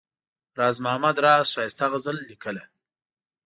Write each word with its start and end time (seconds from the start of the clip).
راز 0.59 0.75
محمد 0.83 1.15
راز 1.25 1.47
ښایسته 1.53 1.85
غزل 1.91 2.17
لیکله. 2.29 2.63